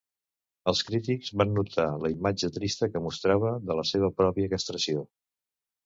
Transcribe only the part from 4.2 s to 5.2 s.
pròpia castració.